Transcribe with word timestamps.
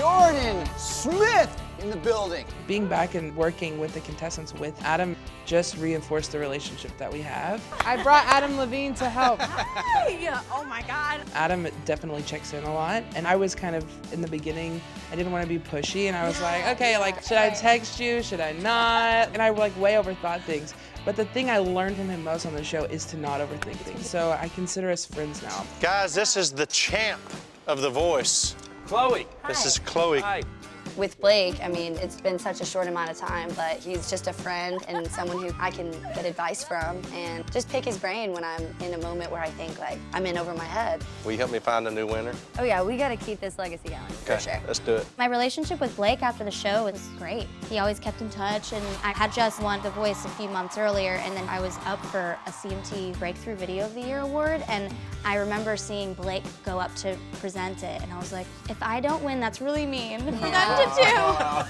Jordan 0.00 0.66
Smith 0.78 1.62
in 1.78 1.90
the 1.90 1.96
building. 1.98 2.46
Being 2.66 2.86
back 2.86 3.14
and 3.14 3.36
working 3.36 3.78
with 3.78 3.92
the 3.92 4.00
contestants 4.00 4.54
with 4.54 4.74
Adam 4.82 5.14
just 5.44 5.76
reinforced 5.76 6.32
the 6.32 6.38
relationship 6.38 6.96
that 6.96 7.12
we 7.12 7.20
have. 7.20 7.62
I 7.84 8.02
brought 8.02 8.24
Adam 8.24 8.56
Levine 8.56 8.94
to 8.94 9.10
help. 9.10 9.42
Hey! 10.00 10.30
Oh 10.50 10.64
my 10.64 10.80
God. 10.88 11.20
Adam 11.34 11.68
definitely 11.84 12.22
checks 12.22 12.54
in 12.54 12.64
a 12.64 12.72
lot, 12.72 13.04
and 13.14 13.26
I 13.26 13.36
was 13.36 13.54
kind 13.54 13.76
of 13.76 13.84
in 14.14 14.22
the 14.22 14.28
beginning, 14.28 14.80
I 15.12 15.16
didn't 15.16 15.32
want 15.32 15.46
to 15.46 15.48
be 15.48 15.58
pushy, 15.58 16.06
and 16.06 16.16
I 16.16 16.26
was 16.26 16.40
like, 16.40 16.66
okay, 16.68 16.96
like, 16.96 17.22
should 17.22 17.36
I 17.36 17.50
text 17.50 18.00
you? 18.00 18.22
Should 18.22 18.40
I 18.40 18.52
not? 18.52 19.28
And 19.34 19.42
I 19.42 19.50
like 19.50 19.78
way 19.78 19.94
overthought 19.94 20.42
things. 20.44 20.72
But 21.04 21.16
the 21.16 21.26
thing 21.26 21.50
I 21.50 21.58
learned 21.58 21.96
from 21.96 22.08
him 22.08 22.24
most 22.24 22.46
on 22.46 22.54
the 22.54 22.64
show 22.64 22.84
is 22.84 23.04
to 23.06 23.18
not 23.18 23.42
overthink 23.42 23.76
things. 23.76 24.08
So 24.08 24.30
I 24.40 24.48
consider 24.48 24.90
us 24.90 25.04
friends 25.04 25.42
now. 25.42 25.66
Guys, 25.82 26.14
this 26.14 26.38
is 26.38 26.50
the 26.50 26.66
champ 26.66 27.20
of 27.66 27.82
The 27.82 27.90
Voice. 27.90 28.56
Chloe. 28.90 29.24
This 29.46 29.66
is 29.66 29.78
Chloe. 29.78 30.18
Hi. 30.18 30.42
With 30.96 31.20
Blake, 31.20 31.62
I 31.62 31.68
mean, 31.68 31.94
it's 31.96 32.20
been 32.20 32.38
such 32.38 32.60
a 32.60 32.64
short 32.64 32.88
amount 32.88 33.10
of 33.10 33.16
time, 33.16 33.50
but 33.56 33.76
he's 33.76 34.10
just 34.10 34.26
a 34.26 34.32
friend 34.32 34.78
and 34.88 35.06
someone 35.10 35.40
who 35.42 35.54
I 35.58 35.70
can 35.70 35.90
get 36.14 36.24
advice 36.24 36.64
from 36.64 37.00
and 37.12 37.50
just 37.52 37.68
pick 37.68 37.84
his 37.84 37.96
brain 37.96 38.32
when 38.32 38.44
I'm 38.44 38.66
in 38.82 38.94
a 38.94 38.98
moment 38.98 39.30
where 39.30 39.40
I 39.40 39.50
think 39.50 39.78
like 39.78 39.98
I'm 40.12 40.26
in 40.26 40.36
over 40.36 40.52
my 40.54 40.64
head. 40.64 41.02
Will 41.24 41.32
you 41.32 41.38
help 41.38 41.52
me 41.52 41.58
find 41.58 41.86
a 41.86 41.90
new 41.90 42.06
winner? 42.06 42.34
Oh 42.58 42.64
yeah, 42.64 42.82
we 42.82 42.96
gotta 42.96 43.16
keep 43.16 43.40
this 43.40 43.58
legacy 43.58 43.90
going. 43.90 44.02
Okay, 44.24 44.38
sure. 44.42 44.60
let's 44.66 44.78
do 44.80 44.96
it. 44.96 45.06
My 45.16 45.26
relationship 45.26 45.80
with 45.80 45.94
Blake 45.96 46.22
after 46.22 46.44
the 46.44 46.50
show 46.50 46.84
was 46.84 47.08
great. 47.18 47.46
He 47.68 47.78
always 47.78 47.98
kept 47.98 48.20
in 48.20 48.28
touch, 48.30 48.72
and 48.72 48.84
I 49.02 49.12
had 49.12 49.32
just 49.32 49.62
won 49.62 49.80
The 49.82 49.90
Voice 49.90 50.24
a 50.24 50.28
few 50.30 50.48
months 50.48 50.76
earlier, 50.76 51.14
and 51.14 51.36
then 51.36 51.48
I 51.48 51.60
was 51.60 51.78
up 51.86 52.04
for 52.06 52.36
a 52.46 52.50
CMT 52.50 53.18
Breakthrough 53.18 53.56
Video 53.56 53.84
of 53.84 53.94
the 53.94 54.00
Year 54.00 54.20
award, 54.20 54.62
and 54.68 54.92
I 55.24 55.36
remember 55.36 55.76
seeing 55.76 56.14
Blake 56.14 56.42
go 56.64 56.78
up 56.78 56.94
to 56.96 57.16
present 57.40 57.82
it, 57.82 58.02
and 58.02 58.12
I 58.12 58.18
was 58.18 58.32
like, 58.32 58.46
if 58.68 58.82
I 58.82 59.00
don't 59.00 59.22
win, 59.22 59.40
that's 59.40 59.60
really 59.60 59.86
mean 59.86 60.20
for 60.20 60.79
them 60.86 60.96
to 60.96 61.66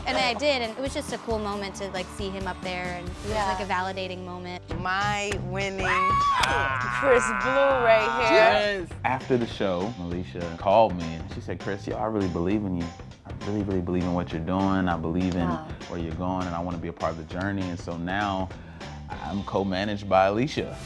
and 0.06 0.16
I 0.16 0.34
did, 0.34 0.62
and 0.62 0.72
it 0.76 0.80
was 0.80 0.94
just 0.94 1.12
a 1.12 1.18
cool 1.18 1.38
moment 1.38 1.74
to 1.76 1.88
like 1.90 2.06
see 2.16 2.30
him 2.30 2.46
up 2.46 2.60
there, 2.62 2.84
and 2.98 3.08
it 3.08 3.14
Yeah. 3.28 3.48
was 3.50 3.58
like 3.58 3.68
a 3.68 3.72
validating 3.72 4.24
moment. 4.24 4.62
My 4.80 5.30
winning 5.44 5.86
Chris 7.00 7.24
Blue 7.42 7.70
right 7.84 8.28
here. 8.30 8.86
After 9.04 9.36
the 9.36 9.46
show, 9.46 9.92
Alicia 10.00 10.56
called 10.58 10.96
me 10.96 11.04
and 11.04 11.24
she 11.34 11.40
said, 11.40 11.60
Chris, 11.60 11.86
yo, 11.86 11.96
I 11.96 12.06
really 12.06 12.28
believe 12.28 12.64
in 12.64 12.76
you. 12.76 12.86
I 13.26 13.32
really, 13.46 13.62
really 13.62 13.80
believe 13.80 14.02
in 14.04 14.14
what 14.14 14.32
you're 14.32 14.40
doing. 14.40 14.88
I 14.88 14.96
believe 14.96 15.34
in 15.36 15.48
where 15.88 15.98
you're 16.00 16.14
going 16.14 16.46
and 16.46 16.54
I 16.54 16.60
want 16.60 16.76
to 16.76 16.80
be 16.82 16.88
a 16.88 16.92
part 16.92 17.12
of 17.12 17.18
the 17.18 17.32
journey. 17.34 17.62
And 17.62 17.78
so 17.78 17.96
now 17.96 18.48
I'm 19.22 19.42
co-managed 19.44 20.08
by 20.08 20.26
Alicia. 20.26 20.76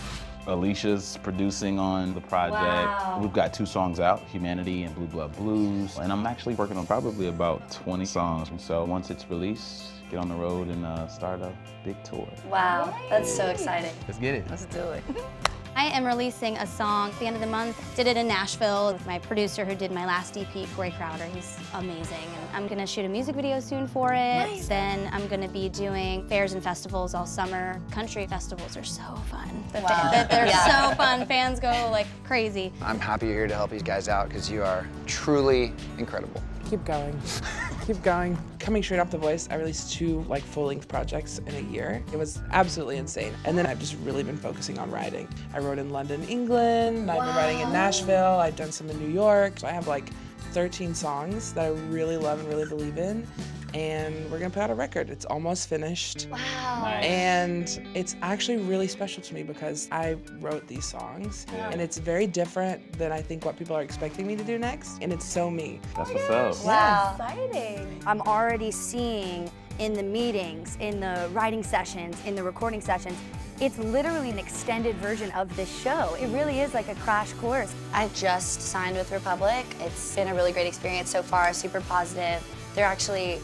Alicia's 0.47 1.19
producing 1.23 1.78
on 1.78 2.14
the 2.14 2.20
project. 2.20 2.53
Wow. 2.62 3.19
We've 3.20 3.33
got 3.33 3.55
two 3.55 3.67
songs 3.67 4.00
out, 4.00 4.20
Humanity 4.28 4.83
and 4.83 4.95
Blue 4.95 5.06
Blood 5.06 5.34
Blues. 5.36 5.98
And 5.98 6.12
I'm 6.12 6.27
actually 6.27 6.55
working 6.55 6.77
on 6.77 6.86
probably 6.86 7.28
about 7.28 7.70
20 7.70 8.05
songs. 8.05 8.51
And 8.51 8.61
so 8.61 8.84
once 8.84 9.11
it's 9.11 9.28
released, 9.31 9.84
get 10.11 10.19
on 10.19 10.28
the 10.28 10.34
road 10.34 10.69
and 10.69 10.84
uh, 10.84 11.06
start 11.09 11.41
a 11.41 11.53
big 11.83 12.03
tour. 12.05 12.28
Wow, 12.48 12.95
that's 13.09 13.34
so 13.34 13.47
exciting. 13.47 13.92
Let's 14.06 14.19
get 14.19 14.34
it. 14.34 14.45
Let's 14.51 14.67
do 14.67 14.81
it. 14.81 15.03
I 15.77 15.86
am 15.86 16.05
releasing 16.05 16.56
a 16.58 16.67
song 16.67 17.11
at 17.11 17.19
the 17.19 17.27
end 17.27 17.34
of 17.34 17.41
the 17.41 17.48
month. 17.48 17.77
Did 17.97 18.06
it 18.06 18.17
in 18.17 18.28
Nashville 18.28 18.92
with 18.92 19.05
my 19.06 19.19
producer 19.19 19.64
who 19.64 19.75
did 19.75 19.91
my 19.91 20.06
last 20.06 20.36
EP, 20.36 20.47
Corey 20.77 20.92
Crowder. 20.92 21.25
He's 21.25 21.56
amazing. 21.75 22.17
And 22.36 22.48
I'm 22.56 22.69
gonna 22.69 22.86
shoot 22.86 23.05
a 23.05 23.08
music 23.08 23.34
video 23.34 23.58
soon 23.58 23.89
for 23.89 24.12
it. 24.14 24.62
Then 24.69 25.08
I'm 25.12 25.27
gonna 25.27 25.48
be 25.48 25.69
doing 25.69 26.28
fairs 26.28 26.52
and 26.52 26.62
festivals 26.62 27.12
all 27.14 27.27
summer. 27.27 27.80
Country 27.91 28.27
festivals 28.27 28.77
are 28.77 28.84
so 28.84 29.02
fun. 29.30 29.48
The 29.72 29.78
fa- 29.80 29.84
Wow. 29.84 30.11
that 30.12 30.30
They're 30.30 30.47
Yeah. 30.55 30.91
so 30.91 30.95
fun. 30.97 31.27
Fans 31.27 31.58
go 31.58 31.89
like 31.91 32.06
crazy. 32.25 32.72
I'm 32.80 33.00
happy 33.00 33.27
you're 33.27 33.34
here 33.36 33.48
to 33.48 33.55
help 33.55 33.70
these 33.70 33.83
guys 33.83 34.08
out 34.08 34.28
because 34.28 34.48
you 34.50 34.62
are 34.62 34.86
truly 35.06 35.72
incredible. 35.98 36.41
Keep 36.70 36.84
going. 36.84 37.20
Keep 37.86 38.02
going. 38.02 38.38
Coming 38.60 38.82
straight 38.82 38.98
off 38.98 39.10
The 39.10 39.18
Voice, 39.18 39.46
I 39.50 39.56
released 39.56 39.92
two 39.92 40.22
like 40.22 40.42
full-length 40.42 40.88
projects 40.88 41.36
in 41.40 41.54
a 41.54 41.70
year. 41.70 42.02
It 42.14 42.16
was 42.18 42.40
absolutely 42.50 42.96
insane. 42.96 43.34
And 43.44 43.58
then 43.58 43.66
I've 43.66 43.78
just 43.78 43.96
really 44.04 44.22
been 44.22 44.38
focusing 44.38 44.78
on 44.78 44.90
writing. 44.90 45.28
I 45.52 45.58
wrote 45.58 45.78
in 45.78 45.90
London, 45.90 46.24
England. 46.24 47.06
Wow. 47.06 47.18
I've 47.18 47.27
been 47.27 47.36
writing 47.36 47.61
in 47.61 47.70
Nashville. 47.74 48.39
I've 48.39 48.56
done 48.56 48.73
some 48.73 48.89
in 48.89 48.98
New 48.98 49.12
York. 49.12 49.58
So 49.58 49.67
I 49.67 49.70
have 49.70 49.86
like 49.86 50.08
13 50.52 50.94
songs 50.94 51.52
that 51.52 51.67
I 51.67 51.68
really 51.90 52.17
love 52.17 52.40
and 52.40 52.48
really 52.48 52.67
believe 52.67 52.96
in. 52.96 53.27
And 53.74 54.30
we're 54.30 54.39
gonna 54.39 54.51
put 54.51 54.62
out 54.62 54.70
a 54.70 54.74
record. 54.74 55.11
It's 55.11 55.24
almost 55.24 55.68
finished. 55.68 56.29
Wow. 56.30 56.86
And 57.02 57.80
it's 57.95 58.17
actually 58.23 58.58
really 58.58 58.89
special 58.89 59.23
to 59.23 59.35
me 59.35 59.42
because 59.42 59.89
I 59.90 60.17
wrote 60.40 60.67
these 60.67 60.85
songs 60.85 61.46
and 61.52 61.80
it's 61.80 61.98
very 61.98 62.27
different 62.27 62.80
than 62.98 63.12
I 63.12 63.20
think 63.20 63.45
what 63.45 63.58
people 63.58 63.77
are 63.77 63.83
expecting 63.83 64.27
me 64.27 64.36
to 64.36 64.45
do 64.45 64.58
next. 64.58 64.98
And 65.02 65.12
it's 65.12 65.24
so 65.24 65.51
me. 65.51 65.80
That's 65.96 66.11
oh, 66.11 66.14
what's 66.14 66.30
up. 66.61 66.67
Wow. 66.67 67.17
Exciting. 67.18 68.02
I'm 68.07 68.20
already 68.23 68.70
seeing 68.70 69.51
in 69.79 69.92
the 69.92 70.02
meetings, 70.02 70.77
in 70.80 71.01
the 71.01 71.29
writing 71.33 71.62
sessions, 71.62 72.17
in 72.27 72.35
the 72.35 72.42
recording 72.42 72.80
sessions, 72.80 73.18
it's 73.61 73.79
literally 73.79 74.30
an 74.30 74.39
extended 74.39 74.96
version 74.96 75.30
of 75.33 75.55
this 75.56 75.80
show. 75.80 76.14
It 76.20 76.27
really 76.29 76.61
is 76.61 76.74
like 76.74 76.89
a 76.89 76.95
crash 76.96 77.33
course. 77.35 77.74
I 77.92 78.08
just 78.08 78.61
signed 78.61 78.96
with 78.96 79.11
Republic. 79.12 79.64
It's 79.80 80.14
been 80.14 80.29
a 80.29 80.35
really 80.35 80.52
great 80.52 80.67
experience 80.67 81.11
so 81.11 81.23
far, 81.23 81.52
super 81.52 81.80
positive. 81.83 82.45
They're 82.74 82.85
actually 82.85 83.41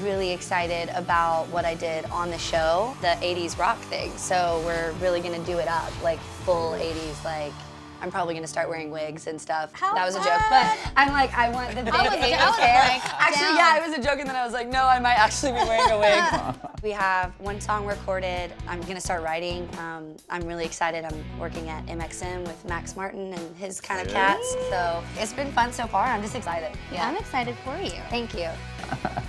really 0.00 0.30
excited 0.30 0.90
about 0.94 1.48
what 1.48 1.64
I 1.64 1.74
did 1.74 2.04
on 2.06 2.30
the 2.30 2.38
show, 2.38 2.96
the 3.00 3.16
80s 3.20 3.58
rock 3.58 3.78
thing. 3.78 4.16
So 4.16 4.62
we're 4.64 4.92
really 5.00 5.20
gonna 5.20 5.44
do 5.44 5.58
it 5.58 5.68
up, 5.68 5.90
like 6.02 6.18
full 6.18 6.72
80s, 6.72 7.24
like 7.24 7.52
I'm 8.04 8.10
probably 8.10 8.34
gonna 8.34 8.46
start 8.46 8.68
wearing 8.68 8.90
wigs 8.90 9.28
and 9.28 9.40
stuff. 9.40 9.72
that 9.80 10.04
was 10.04 10.14
a 10.14 10.18
joke, 10.18 10.42
but 10.50 10.78
I'm 10.94 11.10
like, 11.12 11.32
I 11.34 11.48
want 11.48 11.70
the 11.70 11.82
big 11.84 11.94
was 11.94 12.02
80s 12.02 12.56
hair. 12.58 12.88
like, 12.88 13.20
actually, 13.20 13.46
down. 13.46 13.56
yeah, 13.56 13.78
it 13.78 13.88
was 13.88 13.98
a 13.98 14.02
joke, 14.02 14.18
and 14.20 14.28
then 14.28 14.36
I 14.36 14.44
was 14.44 14.52
like, 14.52 14.68
no, 14.68 14.84
I 14.84 14.98
might 15.00 15.14
actually 15.14 15.52
be 15.52 15.58
wearing 15.66 15.90
a 15.90 15.98
wig. 15.98 16.72
we 16.82 16.90
have 16.90 17.32
one 17.40 17.62
song 17.62 17.86
recorded. 17.86 18.52
I'm 18.68 18.82
gonna 18.82 19.00
start 19.00 19.22
writing. 19.22 19.66
Um, 19.78 20.16
I'm 20.28 20.46
really 20.46 20.66
excited. 20.66 21.06
I'm 21.06 21.24
working 21.40 21.70
at 21.70 21.86
MXM 21.86 22.42
with 22.42 22.62
Max 22.66 22.94
Martin 22.94 23.32
and 23.32 23.56
his 23.56 23.80
kind 23.80 24.06
of 24.06 24.12
cats. 24.12 24.54
So 24.68 25.02
it's 25.18 25.32
been 25.32 25.50
fun 25.52 25.72
so 25.72 25.86
far. 25.86 26.04
I'm 26.04 26.20
just 26.20 26.34
excited. 26.34 26.76
Yeah. 26.92 27.08
I'm 27.08 27.16
excited 27.16 27.56
for 27.64 27.76
you. 27.78 28.02
Thank 28.10 28.34
you. 28.34 28.50